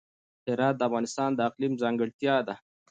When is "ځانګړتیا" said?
1.81-2.35